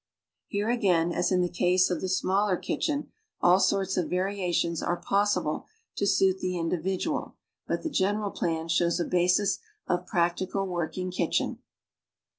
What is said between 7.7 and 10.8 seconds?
the general plan shows a basis of practical